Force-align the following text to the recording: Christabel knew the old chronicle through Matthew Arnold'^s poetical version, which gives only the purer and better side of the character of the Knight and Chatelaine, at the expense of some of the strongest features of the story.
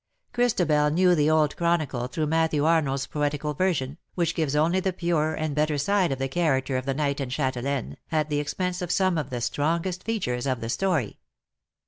Christabel 0.33 0.89
knew 0.89 1.13
the 1.13 1.29
old 1.29 1.55
chronicle 1.55 2.07
through 2.07 2.25
Matthew 2.25 2.63
Arnold'^s 2.63 3.07
poetical 3.07 3.53
version, 3.53 3.99
which 4.15 4.33
gives 4.33 4.55
only 4.55 4.79
the 4.79 4.91
purer 4.91 5.35
and 5.35 5.53
better 5.53 5.77
side 5.77 6.11
of 6.11 6.17
the 6.17 6.27
character 6.27 6.75
of 6.75 6.87
the 6.87 6.95
Knight 6.95 7.19
and 7.19 7.31
Chatelaine, 7.31 7.97
at 8.11 8.27
the 8.27 8.39
expense 8.39 8.81
of 8.81 8.89
some 8.91 9.15
of 9.15 9.29
the 9.29 9.41
strongest 9.41 10.01
features 10.03 10.47
of 10.47 10.59
the 10.59 10.69
story. 10.69 11.19